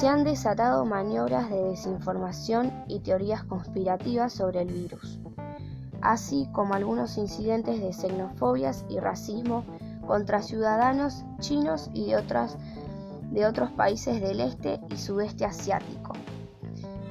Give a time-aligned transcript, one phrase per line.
[0.00, 5.20] se han desatado maniobras de desinformación y teorías conspirativas sobre el virus,
[6.00, 9.62] así como algunos incidentes de xenofobias y racismo
[10.06, 16.14] contra ciudadanos chinos y de, otros países del este y sudeste asiático.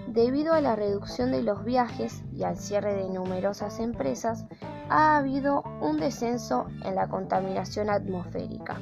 [0.08, 4.48] Debido a la reducción de los viajes y al cierre de numerosas empresas,
[4.90, 8.80] ha habido un descenso en la contaminación atmosférica.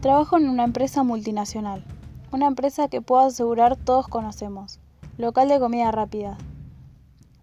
[0.00, 1.84] Trabajo en una empresa multinacional,
[2.32, 4.80] una empresa que puedo asegurar todos conocemos,
[5.16, 6.38] local de comida rápida,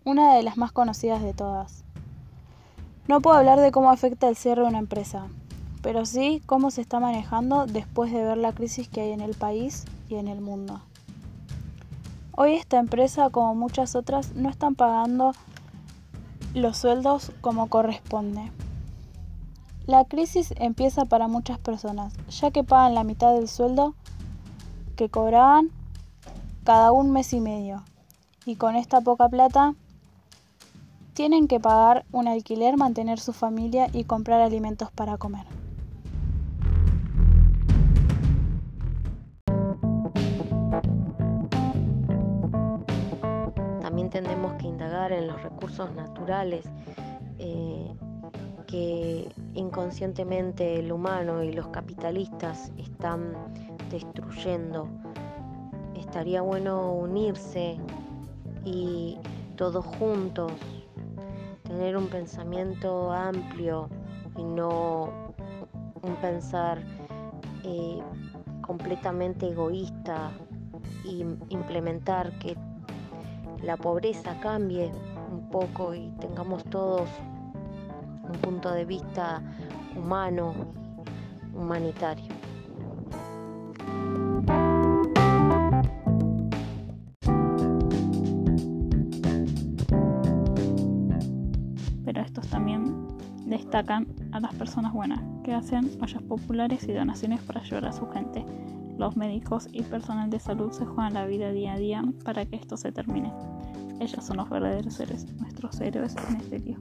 [0.03, 1.85] una de las más conocidas de todas.
[3.07, 5.27] No puedo hablar de cómo afecta el cierre de una empresa,
[5.81, 9.35] pero sí cómo se está manejando después de ver la crisis que hay en el
[9.35, 10.81] país y en el mundo.
[12.33, 15.33] Hoy esta empresa, como muchas otras, no están pagando
[16.53, 18.51] los sueldos como corresponde.
[19.85, 23.95] La crisis empieza para muchas personas, ya que pagan la mitad del sueldo
[24.95, 25.69] que cobraban
[26.63, 27.83] cada un mes y medio.
[28.45, 29.75] Y con esta poca plata
[31.13, 35.58] tienen que pagar un alquiler, mantener su familia y comprar alimentos para comer.
[44.09, 46.65] Tenemos que indagar en los recursos naturales
[47.37, 47.93] eh,
[48.67, 53.33] que inconscientemente el humano y los capitalistas están
[53.89, 54.87] destruyendo.
[55.95, 57.77] Estaría bueno unirse
[58.65, 59.17] y
[59.55, 60.51] todos juntos
[61.63, 63.89] tener un pensamiento amplio
[64.37, 65.33] y no
[66.01, 66.81] un pensar
[67.63, 67.99] eh,
[68.61, 70.31] completamente egoísta
[71.03, 72.55] y implementar que
[73.63, 74.91] la pobreza cambie
[75.31, 77.09] un poco y tengamos todos
[78.23, 79.41] un punto de vista
[79.95, 80.53] humano,
[81.53, 82.39] humanitario.
[93.69, 98.07] destacan a las personas buenas, que hacen ollas populares y donaciones para ayudar a su
[98.09, 98.43] gente.
[98.99, 102.57] Los médicos y personal de salud se juegan la vida día a día para que
[102.57, 103.31] esto se termine.
[104.01, 106.77] Ellos son los verdaderos seres, nuestros héroes en este día.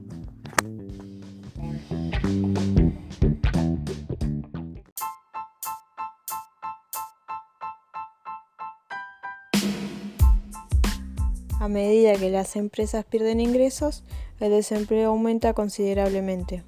[11.61, 14.03] A medida que las empresas pierden ingresos,
[14.41, 16.65] el desempleo aumenta considerablemente,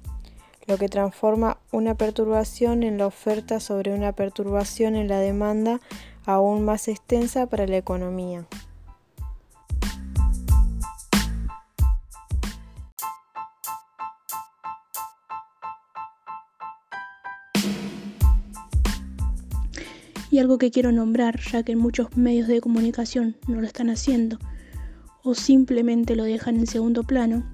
[0.72, 5.82] lo que transforma una perturbación en la oferta sobre una perturbación en la demanda
[6.24, 8.46] aún más extensa para la economía.
[20.30, 24.38] Y algo que quiero nombrar, ya que muchos medios de comunicación no lo están haciendo,
[25.22, 27.44] o simplemente lo dejan en segundo plano,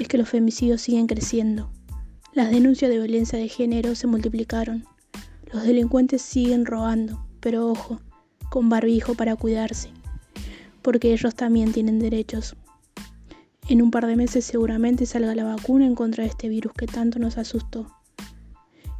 [0.00, 1.70] es que los femicidios siguen creciendo.
[2.36, 4.84] Las denuncias de violencia de género se multiplicaron.
[5.52, 8.00] Los delincuentes siguen robando, pero ojo,
[8.50, 9.90] con barbijo para cuidarse,
[10.82, 12.54] porque ellos también tienen derechos.
[13.68, 16.86] En un par de meses seguramente salga la vacuna en contra de este virus que
[16.86, 17.90] tanto nos asustó.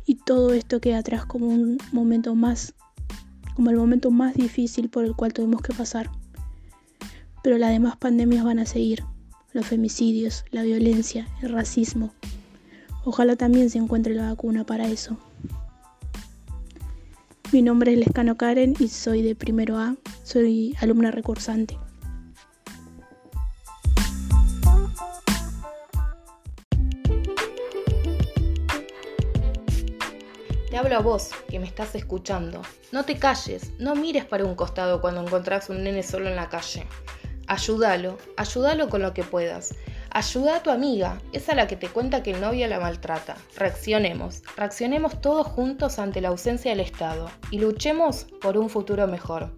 [0.04, 2.74] Y todo esto queda atrás como un momento más,
[3.54, 6.10] como el momento más difícil por el cual tuvimos que pasar
[7.46, 9.04] pero las demás pandemias van a seguir,
[9.52, 12.12] los femicidios, la violencia, el racismo.
[13.08, 15.16] Ojalá también se encuentre la vacuna para eso.
[17.52, 19.94] Mi nombre es Lescano Karen y soy de primero A,
[20.24, 21.78] soy alumna recursante.
[30.68, 32.62] Te hablo a vos, que me estás escuchando.
[32.90, 36.48] No te calles, no mires para un costado cuando encontrás un nene solo en la
[36.48, 36.88] calle.
[37.46, 39.76] Ayúdalo, ayúdalo con lo que puedas.
[40.16, 43.36] Ayuda a tu amiga, esa la que te cuenta que el novio la maltrata.
[43.54, 49.54] Reaccionemos, reaccionemos todos juntos ante la ausencia del Estado y luchemos por un futuro mejor.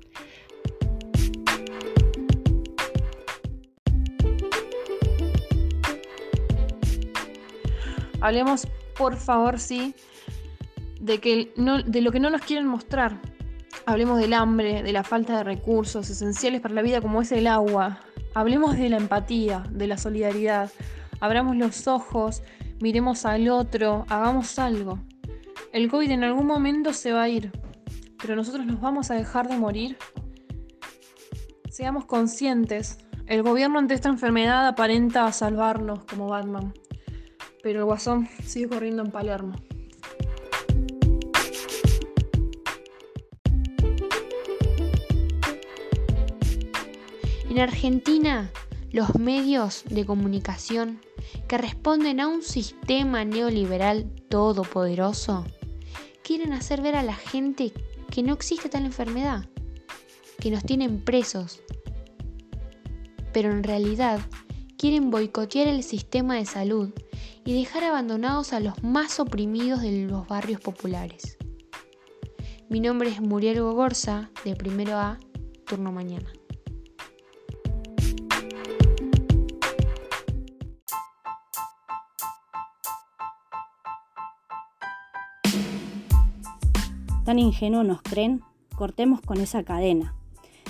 [8.20, 8.66] Hablemos,
[8.96, 9.94] por favor, sí,
[11.00, 11.52] de, que
[11.86, 13.20] de lo que no nos quieren mostrar,
[13.88, 17.46] Hablemos del hambre, de la falta de recursos esenciales para la vida como es el
[17.46, 18.00] agua.
[18.38, 20.70] Hablemos de la empatía, de la solidaridad.
[21.18, 22.44] Abramos los ojos,
[22.80, 25.00] miremos al otro, hagamos algo.
[25.72, 27.50] El COVID en algún momento se va a ir,
[28.22, 29.96] pero nosotros nos vamos a dejar de morir.
[31.68, 32.98] Seamos conscientes.
[33.26, 36.72] El gobierno ante esta enfermedad aparenta salvarnos como Batman.
[37.60, 39.56] pero el guasón sigue corriendo en Palermo.
[47.48, 48.50] En Argentina,
[48.92, 51.00] los medios de comunicación
[51.48, 55.46] que responden a un sistema neoliberal todopoderoso
[56.22, 57.72] quieren hacer ver a la gente
[58.10, 59.48] que no existe tal enfermedad,
[60.38, 61.62] que nos tienen presos,
[63.32, 64.20] pero en realidad
[64.76, 66.90] quieren boicotear el sistema de salud
[67.46, 71.38] y dejar abandonados a los más oprimidos de los barrios populares.
[72.68, 75.18] Mi nombre es Muriel Gogorza, de primero A,
[75.64, 76.30] turno mañana.
[87.28, 88.40] Tan ingenuos nos creen,
[88.74, 90.14] cortemos con esa cadena.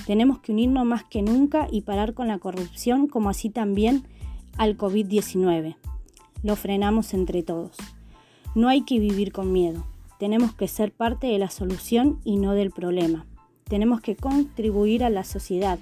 [0.08, 4.02] Tenemos que unirnos más que nunca y parar con la corrupción como así también
[4.56, 5.76] al COVID-19.
[6.42, 7.76] Lo frenamos entre todos.
[8.56, 9.84] No hay que vivir con miedo.
[10.18, 13.24] Tenemos que ser parte de la solución y no del problema.
[13.62, 15.78] Tenemos que contribuir a la sociedad,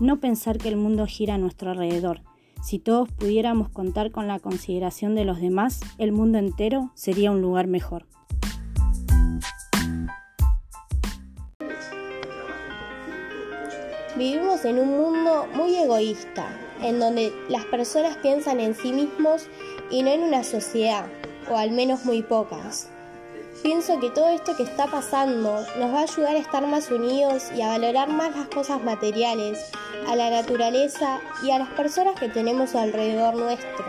[0.00, 2.22] no pensar que el mundo gira a nuestro alrededor.
[2.64, 7.42] Si todos pudiéramos contar con la consideración de los demás, el mundo entero sería un
[7.42, 8.06] lugar mejor.
[14.16, 16.48] Vivimos en un mundo muy egoísta,
[16.80, 19.46] en donde las personas piensan en sí mismos
[19.90, 21.04] y no en una sociedad,
[21.50, 22.88] o al menos muy pocas.
[23.62, 27.50] Pienso que todo esto que está pasando nos va a ayudar a estar más unidos
[27.54, 29.58] y a valorar más las cosas materiales,
[30.08, 33.84] a la naturaleza y a las personas que tenemos alrededor nuestro.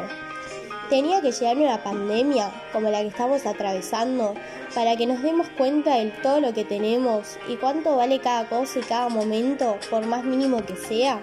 [0.90, 4.34] Tenía que llegar una pandemia como la que estamos atravesando
[4.74, 8.80] para que nos demos cuenta de todo lo que tenemos y cuánto vale cada cosa
[8.80, 11.22] y cada momento, por más mínimo que sea.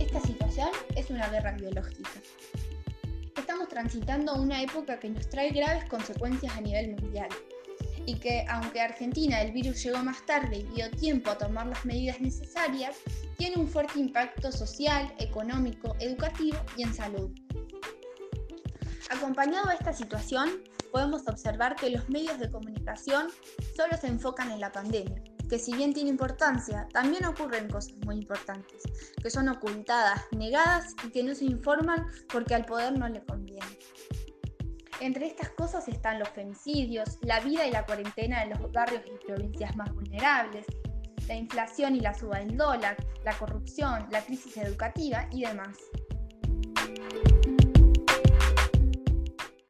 [0.00, 2.10] Esta situación es una guerra biológica.
[3.36, 7.28] Estamos transitando una época que nos trae graves consecuencias a nivel mundial
[8.06, 11.84] y que aunque Argentina el virus llegó más tarde y dio tiempo a tomar las
[11.84, 12.96] medidas necesarias,
[13.36, 17.30] tiene un fuerte impacto social, económico, educativo y en salud.
[19.10, 23.28] Acompañado a esta situación, podemos observar que los medios de comunicación
[23.76, 28.16] solo se enfocan en la pandemia, que si bien tiene importancia, también ocurren cosas muy
[28.16, 28.82] importantes,
[29.22, 33.66] que son ocultadas, negadas y que no se informan porque al poder no le conviene.
[35.00, 39.26] Entre estas cosas están los femicidios, la vida y la cuarentena en los barrios y
[39.26, 40.64] provincias más vulnerables,
[41.28, 45.76] la inflación y la suba del dólar, la corrupción, la crisis educativa y demás.